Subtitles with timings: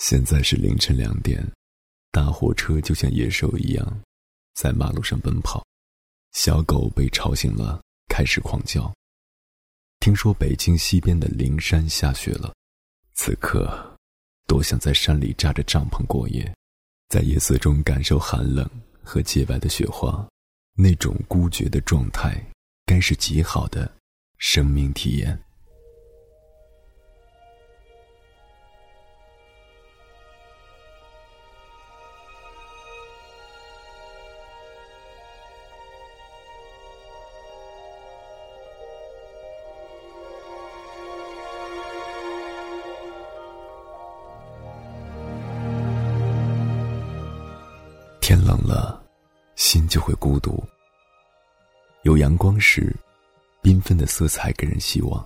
[0.00, 1.46] 现在是凌晨两点，
[2.10, 4.02] 大货车就像野兽一样，
[4.54, 5.62] 在马路上奔跑。
[6.32, 7.78] 小狗被吵醒了，
[8.08, 8.90] 开始狂叫。
[9.98, 12.54] 听说北京西边的灵山下雪了，
[13.12, 13.94] 此刻，
[14.46, 16.50] 多想在山里扎着帐篷过夜，
[17.10, 18.66] 在夜色中感受寒冷
[19.02, 20.26] 和洁白的雪花，
[20.72, 22.42] 那种孤绝的状态，
[22.86, 23.94] 该是极好的
[24.38, 25.38] 生命体验。
[48.50, 49.00] 冷了，
[49.54, 50.60] 心就会孤独。
[52.02, 52.92] 有阳光时，
[53.62, 55.24] 缤纷的色彩给人希望。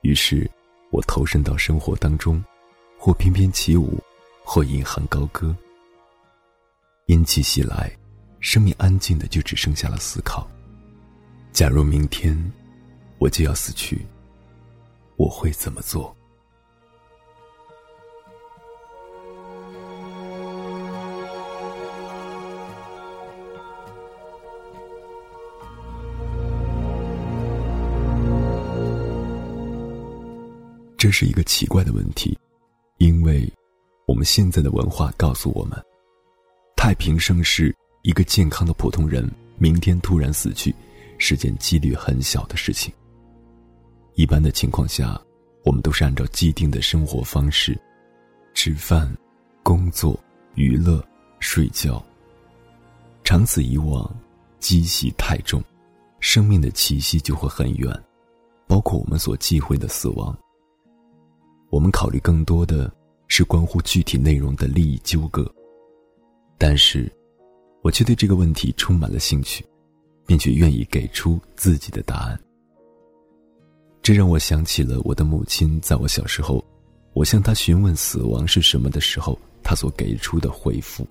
[0.00, 0.50] 于是，
[0.90, 2.44] 我投身到生活当中，
[2.98, 4.02] 或翩翩起舞，
[4.42, 5.56] 或引吭高歌。
[7.06, 7.96] 阴气袭来，
[8.40, 10.48] 生命安静的就只剩下了思考。
[11.52, 12.36] 假如明天
[13.18, 14.04] 我就要死去，
[15.14, 16.14] 我会怎么做？
[31.06, 32.36] 这是一个奇怪的问题，
[32.98, 33.48] 因为
[34.08, 35.80] 我们现在的文化告诉我们，
[36.74, 39.24] 太平盛世一个健康的普通人
[39.56, 40.74] 明天突然死去，
[41.16, 42.92] 是件几率很小的事情。
[44.14, 45.16] 一般的情况下，
[45.64, 47.80] 我们都是按照既定的生活方式，
[48.52, 49.08] 吃饭、
[49.62, 50.18] 工作、
[50.56, 51.00] 娱乐、
[51.38, 52.04] 睡觉。
[53.22, 54.12] 长此以往，
[54.58, 55.62] 积习太重，
[56.18, 57.96] 生命的气息就会很远，
[58.66, 60.36] 包括我们所忌讳的死亡。
[61.70, 62.90] 我们考虑更多的
[63.28, 65.52] 是关乎具体内容的利益纠葛，
[66.56, 67.10] 但是，
[67.82, 69.64] 我却对这个问题充满了兴趣，
[70.26, 72.38] 并且愿意给出自己的答案。
[74.00, 76.64] 这让我想起了我的母亲，在我小时候，
[77.12, 81.04] 我向她询问死亡是什么的时候，她所给出的回复：“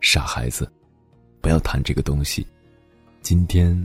[0.00, 0.70] 傻孩子，
[1.40, 2.46] 不要谈这个东西。
[3.20, 3.84] 今天，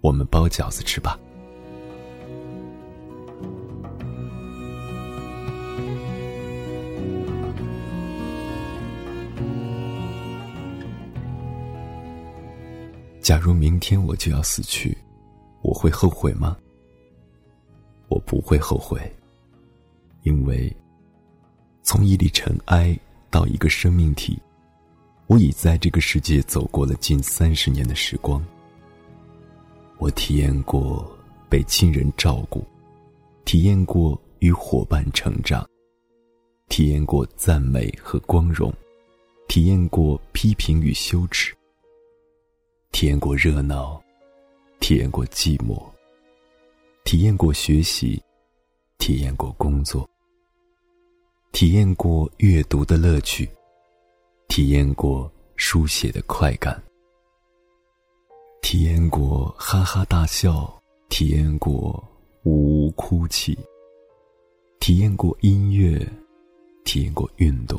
[0.00, 1.16] 我们包饺子吃吧。”
[13.26, 14.96] 假如明天我就要死去，
[15.60, 16.56] 我会后悔吗？
[18.06, 19.00] 我不会后悔，
[20.22, 20.72] 因为
[21.82, 22.96] 从一粒尘埃
[23.28, 24.40] 到一个生命体，
[25.26, 28.40] 我已在这个世界走过了近三十年的时光。
[29.98, 31.04] 我体验过
[31.48, 32.64] 被亲人照顾，
[33.44, 35.68] 体验过与伙伴成长，
[36.68, 38.72] 体验过赞美和光荣，
[39.48, 41.55] 体验过批评与羞耻。
[42.96, 44.02] 体验过热闹，
[44.80, 45.84] 体验过寂寞，
[47.04, 48.18] 体验过学习，
[48.96, 50.08] 体验过工作，
[51.52, 53.46] 体验过阅读的乐趣，
[54.48, 56.82] 体验过书写的快感，
[58.62, 60.66] 体验过哈哈大笑，
[61.10, 62.02] 体验过
[62.44, 63.58] 呜呜哭泣，
[64.80, 66.00] 体验过音乐，
[66.82, 67.78] 体验过运动，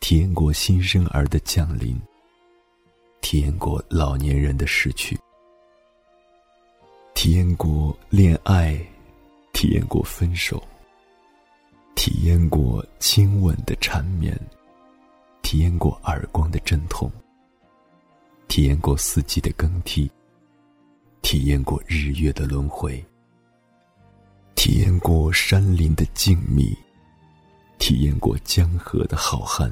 [0.00, 1.98] 体验过新生儿的降临。
[3.28, 5.18] 体验过老年人的逝去，
[7.12, 8.78] 体验过恋爱，
[9.52, 10.62] 体验过分手，
[11.96, 14.32] 体验过亲吻的缠绵，
[15.42, 17.10] 体验过耳光的阵痛，
[18.46, 20.08] 体验过四季的更替，
[21.20, 23.04] 体验过日月的轮回，
[24.54, 26.72] 体验过山林的静谧，
[27.80, 29.68] 体验过江河的浩瀚，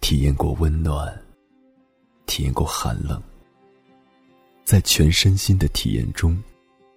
[0.00, 1.12] 体验过温暖。
[2.32, 3.22] 体验过寒冷，
[4.64, 6.42] 在全身心的体验中，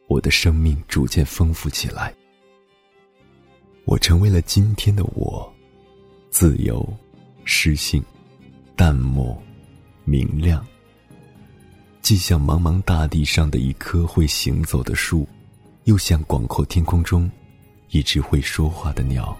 [0.07, 2.15] 我的生命逐渐丰富起来。
[3.83, 5.53] 我成为了今天的我，
[6.29, 6.87] 自由、
[7.43, 8.01] 诗性、
[8.77, 9.37] 淡漠、
[10.05, 10.65] 明亮，
[12.01, 15.27] 既像茫茫大地上的一棵会行走的树，
[15.83, 17.29] 又像广阔天空中
[17.89, 19.37] 一只会说话的鸟。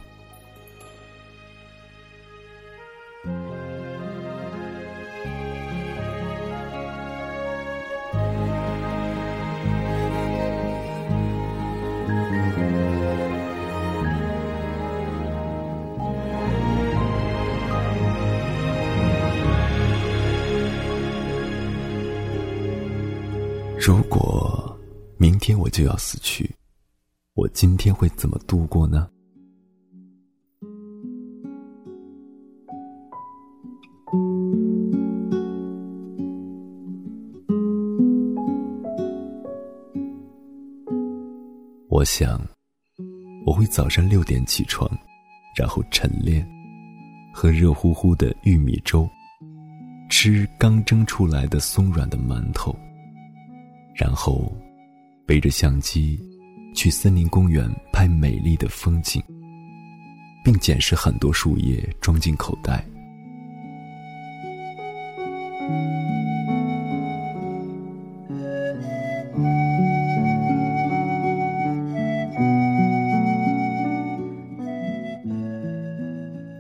[23.88, 24.76] 如果
[25.16, 26.50] 明天我就要死去
[27.36, 29.08] 我今天会怎么度过呢？
[41.90, 42.42] 我想
[43.46, 44.90] 我会早上六点起床
[45.56, 46.44] 然后晨练
[47.32, 49.08] 喝热乎乎的玉米粥
[50.10, 52.76] 吃刚蒸出来的松软的馒头。
[53.96, 54.54] 然后
[55.26, 56.20] 背着相机
[56.76, 59.24] 去森林公园拍美丽的风景，
[60.44, 62.86] 并捡拾很多树叶装进口袋。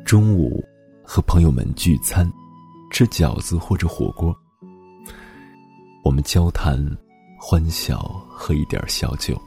[0.06, 0.64] 中午
[1.04, 2.32] 和朋友们聚餐，
[2.92, 4.34] 吃饺子或者火锅。
[6.04, 6.80] 我们交谈、
[7.48, 9.40] 欢笑，喝一点小酒。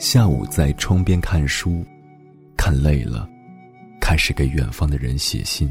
[0.00, 1.84] 下午在窗边看书，
[2.56, 3.28] 看累了，
[4.00, 5.70] 开始给远方的人写信。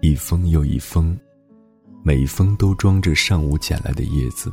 [0.00, 1.16] 一封又一封。
[2.02, 4.52] 每一封都装着上午捡来的叶子，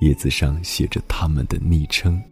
[0.00, 2.22] 叶子上写着他们的昵称。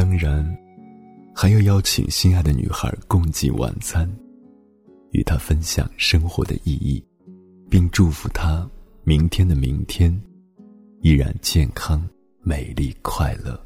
[0.00, 0.42] 当然，
[1.34, 4.10] 还要邀请心爱的女孩共进晚餐，
[5.10, 7.04] 与她分享生活的意义，
[7.68, 8.66] 并祝福她
[9.04, 10.10] 明天的明天。
[11.02, 12.02] 依然健康、
[12.40, 13.62] 美丽、快乐。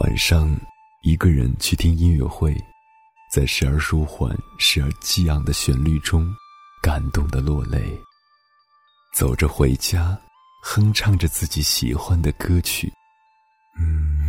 [0.00, 0.54] 晚上。
[1.04, 2.56] 一个人去听音乐会，
[3.32, 6.32] 在时而舒缓、时而激昂的旋律中，
[6.80, 7.82] 感动的落泪。
[9.12, 10.16] 走着回家，
[10.62, 12.92] 哼唱着自己喜欢的歌曲。
[13.76, 14.22] 嗯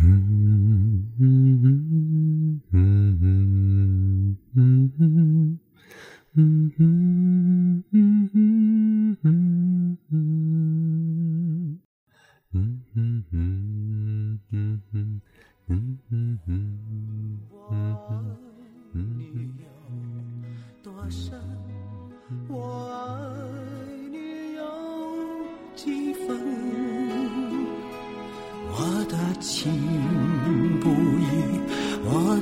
[13.32, 13.83] 嗯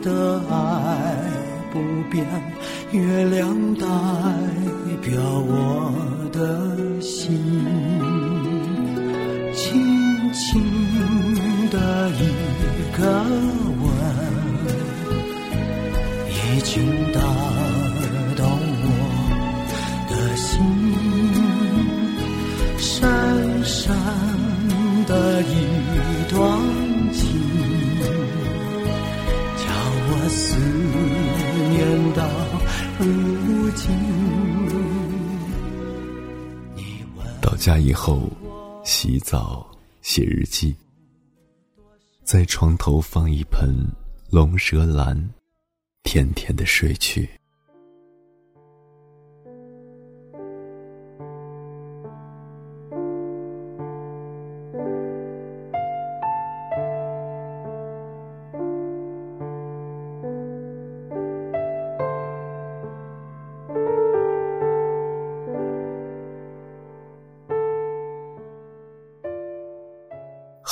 [0.02, 1.16] 的爱
[1.72, 1.78] 不
[2.10, 2.26] 变，
[2.90, 3.87] 月亮代
[5.00, 5.94] 表我
[6.32, 7.38] 的心，
[9.54, 10.60] 轻轻
[11.70, 12.20] 的一
[12.99, 13.00] 个
[13.81, 13.84] 吻，
[16.28, 17.20] 已经打
[18.37, 18.43] 动
[18.84, 18.90] 我
[20.10, 20.58] 的心，
[37.62, 38.28] 家以后，
[38.84, 39.64] 洗澡、
[40.00, 40.74] 写日记，
[42.24, 43.72] 在床头放一盆
[44.31, 45.16] 龙舌兰，
[46.02, 47.31] 甜甜的睡去。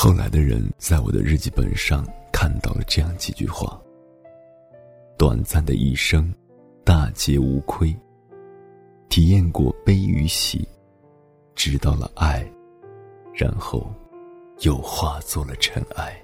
[0.02, 2.02] 后来的人在我的日记本上
[2.32, 3.78] 看到了这样几句话：
[5.18, 6.34] 短暂的一生，
[6.82, 7.94] 大皆无亏；
[9.10, 10.66] 体验过悲与喜，
[11.54, 12.50] 知道了爱，
[13.34, 13.92] 然后
[14.60, 16.18] 又化作了尘埃。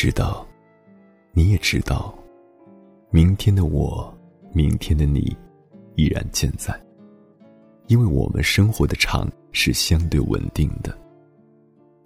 [0.00, 0.46] 知道，
[1.32, 2.16] 你也知道，
[3.10, 4.16] 明天的我，
[4.52, 5.36] 明天的你，
[5.96, 6.72] 依然健在。
[7.88, 10.96] 因为我们生活的场是相对稳定的，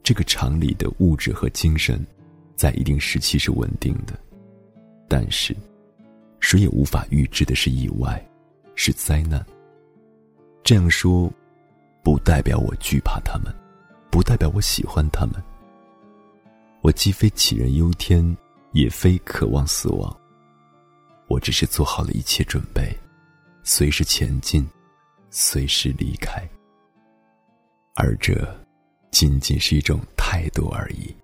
[0.03, 2.03] 这个场里的物质和精神，
[2.57, 4.19] 在一定时期是稳定的，
[5.07, 5.55] 但是，
[6.41, 8.27] 谁也无法预知的是意外，
[8.75, 9.45] 是灾难，
[10.65, 11.31] 这样说，
[12.03, 13.55] 不代表我惧怕他们，
[14.11, 15.35] 不代表我喜欢他们。
[16.83, 18.37] 我既非杞人忧天，
[18.73, 20.15] 也非渴望死亡。
[21.29, 22.93] 我只是做好了一切准备，
[23.63, 24.69] 随时前进，
[25.31, 26.43] 随时离开。
[27.95, 28.35] 而这，
[29.13, 31.15] 仅仅是一种态度而已。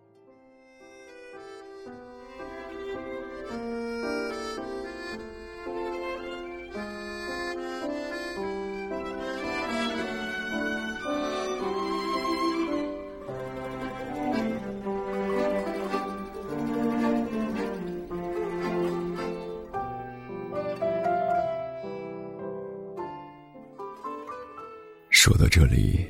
[25.28, 26.08] 说到这里，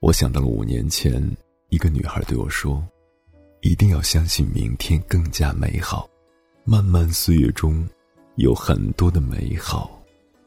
[0.00, 1.18] 我想到了五年前，
[1.70, 2.86] 一个女孩对我说
[3.62, 6.06] ：“一定要相信明天更加美好，
[6.64, 7.88] 漫漫岁月中，
[8.34, 9.98] 有很多的美好，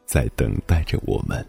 [0.06, 1.44] 在等待着我们。”